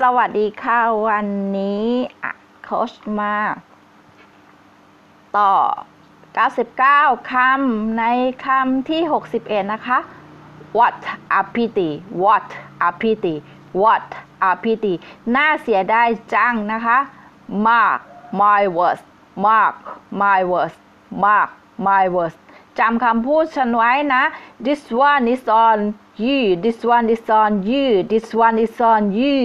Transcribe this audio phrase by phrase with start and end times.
[0.00, 1.26] สวัสดีค่ะ วัน
[1.58, 1.86] นี้
[2.22, 3.34] อะโค้ชมา
[5.36, 5.54] ต่อ
[6.40, 8.04] 99 คำ ใน
[8.44, 9.00] คำที่
[9.36, 9.98] 61 นะคะ
[10.78, 11.00] what
[11.38, 11.90] a pity
[12.24, 12.48] what
[12.88, 13.34] a pity
[13.82, 14.06] what
[14.48, 14.94] a pity
[15.34, 16.98] น่าเสียดายจังนะคะ
[17.66, 17.98] mark
[18.40, 19.02] my words
[19.46, 19.76] mark
[20.22, 20.76] my words
[21.24, 21.48] mark
[21.86, 22.36] my words
[22.78, 24.22] จำคำพูดฉันไว้นะ
[24.66, 25.78] this one is on
[26.24, 29.38] you this one is on you this one is on you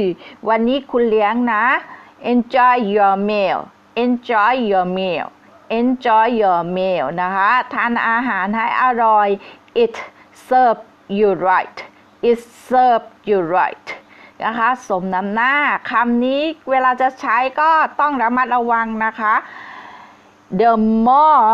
[0.48, 1.66] วันนี้คุณเลี้ยงนะ
[2.32, 3.60] enjoy your meal
[4.04, 5.28] enjoy your meal
[5.80, 9.28] enjoy your meal นะคะทานอาหารให้อร่อย
[9.84, 9.96] it
[10.48, 10.82] serve
[11.18, 11.78] you right
[12.30, 13.88] it serve you right
[14.44, 15.54] นะคะสมน้ำหน้า
[15.92, 19.36] คำนี้เวลาจะใช้ก็ต้องระมัดระวังนะคะ
[20.60, 20.72] the
[21.08, 21.50] more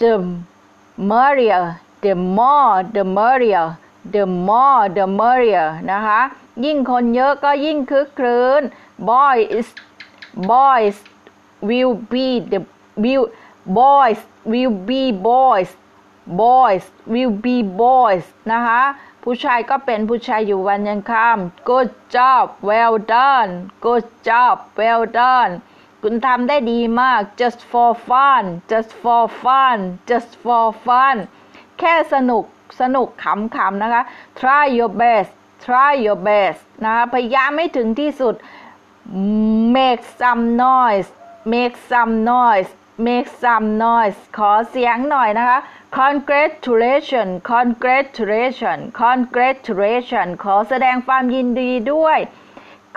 [0.00, 0.14] the
[0.96, 3.78] merrier the more the merrier
[4.14, 6.20] the more the merrier นะคะ
[6.64, 8.62] ยิ่งคนเยอะก็ยิ่งคึกครื้น
[9.10, 9.68] boys
[10.50, 10.96] boys
[11.68, 12.60] will be the
[13.02, 13.26] will
[13.78, 15.70] boys will be boys
[16.40, 18.82] boys will be boys นะคะ
[19.22, 23.52] ผู้ชายก็เป็นผู้ชายอยู่วันยังค่ำ good job well done
[23.84, 25.52] good job well done
[26.02, 29.78] คุณทำได้ดีมาก just for fun just for fun
[30.10, 31.16] just for fun
[31.78, 32.44] แค่สนุก
[32.80, 34.02] สนุกขำๆนะคะ
[34.40, 35.32] try your best
[35.64, 38.34] try your best นะคะพยายามไม่ถึงที่สุด
[39.76, 41.10] make some noise
[41.52, 42.70] make some noise
[43.06, 45.58] make some noise ขอเสียงหน่อยนะคะ
[45.98, 52.18] congratulation congratulation congratulation ขอแสดงความยินดีด้วย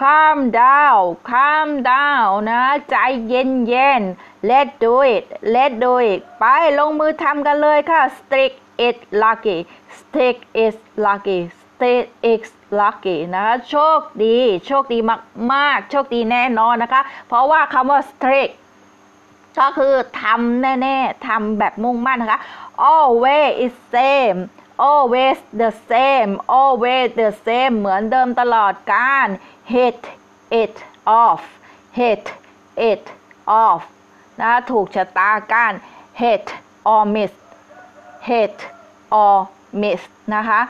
[0.01, 2.95] calm down calm down นะ ใจ
[3.27, 4.01] เย็นเย็น
[4.49, 6.45] let do it let do it ไป
[6.79, 8.51] ลงมือทำกันเลยค่ะ stick
[8.87, 9.57] it lucky
[9.97, 12.43] stick it lucky stick it
[12.79, 14.99] lucky นะคะโชคดี โชคดี
[15.53, 18.49] มาก ๆ โชคดีแน่นอนนะคะ เพราะว่าคำว่า stick
[19.59, 22.41] ก็คือทำแน่ ๆทำแบบมุ่งมั่นนะคะ
[22.93, 24.39] always is same
[24.77, 29.27] always the same always the same เหมือนเดิมตลอดการ
[29.73, 29.99] hit
[30.61, 30.75] it
[31.23, 31.41] off
[31.99, 32.23] hit
[32.89, 33.03] it
[33.65, 33.81] off
[34.41, 35.73] นะถูกชะตาการ
[36.21, 36.45] hit
[36.93, 37.33] or miss
[38.29, 38.55] hit
[39.23, 39.37] or
[39.81, 40.01] miss
[40.35, 40.61] นะคะ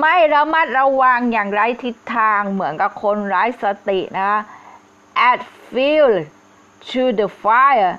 [0.00, 4.40] ไม่ระมัดระวังอย่างไรทิศทางเหมือนกับคนไร้สตินะคะ
[5.30, 6.14] add fuel
[6.90, 7.92] to the fire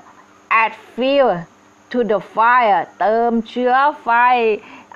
[0.62, 1.32] add fuel
[1.90, 4.08] to the fire เติมเชื้อไฟ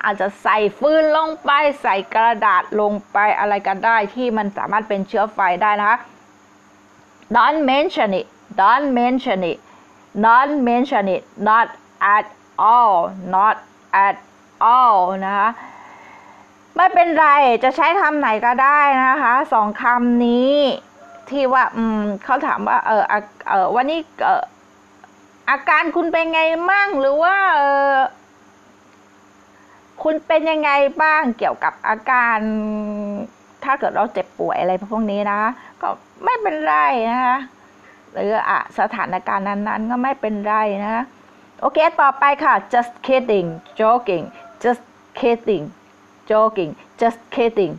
[0.05, 1.50] อาจจะใส่ฟืนลงไป
[1.83, 5.99] ใส่กระดาษลงไปอะไรก็ได้ที่มันสามารถเป็นเชื้อไฟได้นะคะ
[7.37, 8.27] don't mention it
[8.60, 9.59] don't mention it
[10.27, 11.66] don't mention it not
[12.16, 12.27] at
[12.72, 12.99] all
[13.34, 13.56] not
[14.06, 14.16] at
[14.75, 15.49] all นะคะ
[16.77, 17.27] ไม่เป็นไร
[17.65, 20.55] จะใช้คำไหนก็ได้นะคะสองคำนี้
[21.31, 23.05] ที่ว่าอืมเขาถามว่าเออ
[23.49, 24.43] เออวันนี้เออ
[25.50, 26.41] อาการคุณเป็นไง
[26.71, 27.62] มั่งหรือว่าเอ
[27.93, 27.97] อ
[30.03, 30.71] คุณเป็นยังไง
[31.03, 32.38] บ้างเกี่ยวกับอาการ
[33.65, 35.41] ถ้าเกิดเราเจ็บป่วยอะไรพวกนี้นะ
[35.81, 35.88] ก็
[36.25, 36.77] ไม่เป็นไร
[37.11, 37.38] นะคะ
[38.12, 41.05] หรืออะสถานการณ์นั้นๆ ก็ไม่เป็นไรนะ
[41.60, 43.49] โอเค ต่อไปค่ะ just kidding
[43.81, 44.25] joking
[44.62, 44.83] just
[45.19, 45.65] kidding
[46.31, 47.75] joking just kidding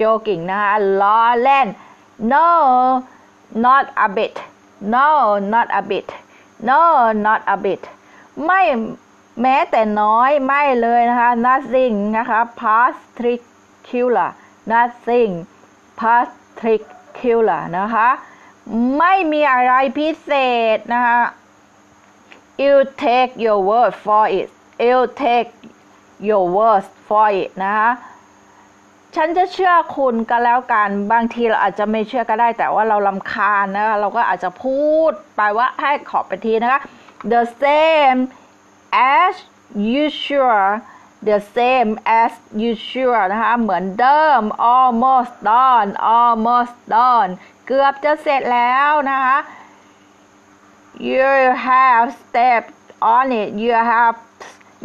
[0.00, 1.66] joking นะคะล้อเล่น
[2.32, 2.48] no
[3.64, 4.34] not a bit
[4.94, 5.08] no
[5.52, 6.06] not a bit
[6.68, 6.80] no
[7.26, 7.80] not a bit
[8.46, 8.62] ไม่
[9.42, 14.30] แม้แต่น้อยไม่เลยนะคะ nothing นะคะ particular
[14.72, 15.32] nothing
[16.02, 18.08] particular นะคะ
[18.98, 20.30] ไม่มีอะไรพิเศ
[20.76, 21.20] ษนะคะ
[22.62, 22.74] you
[23.04, 24.48] take your word for it
[24.88, 25.50] you take
[26.28, 27.90] your words for it นะคะ
[29.14, 36.80] ฉันจะเชื่อคุณก็แล้วกัน บางทีเราอาจจะไม่เชื่อก็ได้ แต่ว่าเราลำคาญนะคะเราก็อาจจะพูดไปว่าให้ขอไปทีนะคะ
[37.32, 38.20] the same
[39.19, 39.35] as
[39.75, 40.67] usual
[41.29, 41.91] the same
[42.21, 42.31] as
[42.69, 44.41] usual นะคะ เหมือนเดิม
[44.75, 47.31] almost done almost done
[47.67, 49.37] เกือบจะเสร็จแล้วนะคะ
[51.09, 51.29] you
[51.67, 52.73] have stepped
[53.15, 54.15] on it you have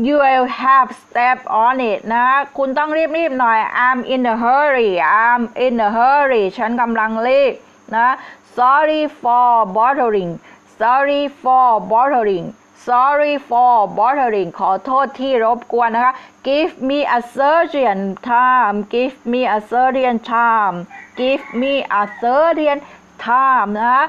[0.06, 4.92] you will have step on it นะ คุณต้องรีบๆหน่อย I'm in a hurry
[5.22, 7.54] I'm in a hurry ฉันกำลังรีบ
[7.94, 8.08] นะ
[8.56, 10.32] sorry for bothering
[10.78, 12.46] sorry for bothering
[12.87, 16.13] Sorry for bothering ขอโทษที่รบกวนนะคะ
[16.47, 20.75] give me a certain time give me a certain time
[21.19, 22.79] give me a certain
[23.27, 24.03] time นะคะ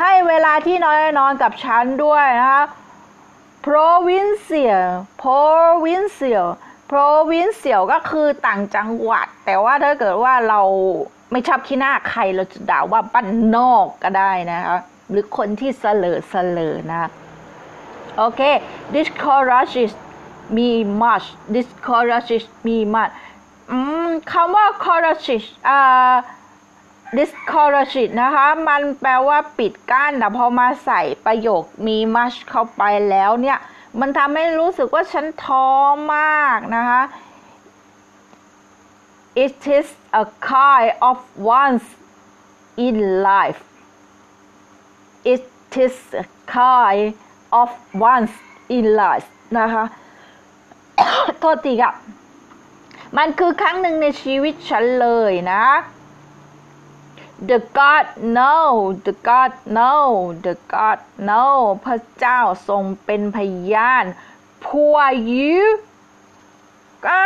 [0.00, 2.64] ให้เวลาที่น้อยนอนกับฉันด้วยนะคะ
[3.66, 4.88] provincial
[5.22, 6.48] provincial
[6.90, 10.60] provincial ก็คือต่างจังหวัด แต่ว่าถ้าเกิดว่าเรา
[11.32, 14.78] ไม่ชอบขี้หน้าใครเราจะด่าว่าบ้านนอกก็ได้นะคะ
[15.10, 17.10] หรือคนที่เสลอเสลอนะ
[18.18, 18.40] โอเค
[18.96, 19.92] discourages
[20.56, 20.70] มี
[21.02, 21.26] much
[21.56, 23.12] discourages มี much
[24.32, 26.14] คำว่า courages อ่า
[27.18, 33.58] discourage นะคะ มันแปลว่าปิดกั้นแต่พอมาใส่ประโยคมี much เข้าไปแล้วเนี่ย
[34.00, 35.66] มันทำให้รู้สึกว่าฉันท้อ
[36.16, 37.02] มากนะคะ
[39.44, 39.88] it is
[40.22, 41.18] a kind of
[41.60, 41.86] once
[42.86, 42.96] in
[43.30, 43.62] life
[45.32, 45.44] it
[45.84, 46.24] is a
[46.56, 47.06] kind
[47.60, 47.70] of
[48.12, 48.34] once
[48.76, 49.28] in life
[49.58, 49.84] นะคะ
[51.40, 51.92] โทษทีค่ะ
[53.16, 55.64] มันคือครั้งหนึ่งในชีวิตฉันเลยนะ
[57.48, 58.06] The God
[58.36, 58.68] know
[59.06, 60.06] the God know
[60.44, 63.38] the God know พระเจ้าทรงเป็นพ
[63.72, 64.04] ยาน
[64.64, 65.60] poor you
[67.06, 67.22] ก็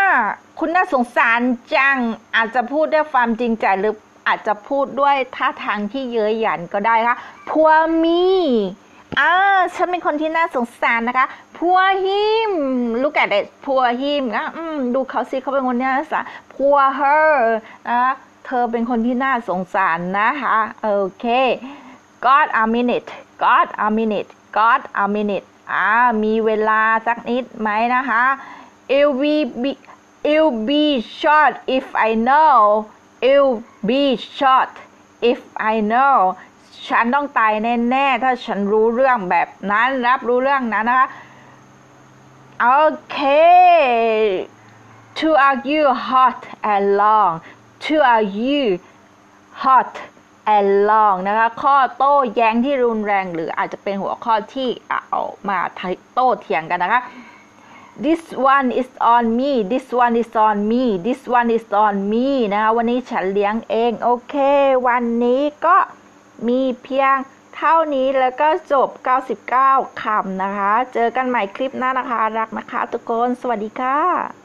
[0.58, 1.40] คุณน่าสงสาร
[1.74, 1.98] จัง
[2.36, 3.94] อาจจะพูดด้วยความจริงใจหรือ
[4.28, 7.16] อาจจะพูดด้วยท่าทางที่เย้ยหยันก็ได้ค่ะ
[7.48, 8.22] poor me
[9.20, 9.32] อ่า
[9.74, 11.26] ฉันเป็นคนที่น่าสงสารนะคะ
[11.56, 12.52] พัวหิม
[13.02, 16.24] look at it พัวหิมนะอืมดูเขาสิเขาเป็นคนน่าสงสาร
[16.54, 17.34] พัว her
[17.88, 18.12] นะ
[18.46, 20.88] เธอเป็นคนที่น่าสงสารนะคะโอ
[21.20, 21.24] เค
[22.26, 23.08] got a minute
[23.44, 25.88] got a minute got a minute อ่า
[26.24, 28.24] มีเวลาสักนิดไหมนะคะ
[28.98, 29.72] it will be
[30.30, 30.84] it will be
[31.20, 32.56] short if I know
[33.28, 33.58] it will
[33.90, 34.02] be
[34.38, 34.70] short
[35.30, 35.40] if
[35.72, 36.16] I know
[36.88, 37.52] ฉันต้องตาย
[37.90, 41.08] แน่ๆถ้าฉันรู้เรื่องแบบนั้น รับรู้เรื่องนั้นนะคะ
[42.60, 42.68] โอ
[43.10, 43.18] เค
[45.18, 46.40] to argue hot
[46.72, 47.32] and long
[47.84, 48.68] to argue
[49.62, 49.92] hot
[50.56, 55.58] and long นะคะ ข้อโต้แย้งที่รุนแรงหรืออาจจะเป็นหัวข้อที่เอามา
[56.14, 57.00] โต้เถียงกันนะคะ
[58.04, 58.22] this
[58.54, 62.70] one is on me this one is on me this one is on me นะคะ
[62.76, 64.34] วันนี้ฉันเลี้ยงเอง โอเค
[64.88, 65.76] วันนี้ก็
[66.48, 67.16] มีเพียง
[67.56, 68.88] เท่านี้แล้วก็จบ
[69.46, 74.41] 99 คำนะคะ เจอกันใหม่คลิปหน้านะคะ รักนะคะทุกคน สวัสดีค่ะ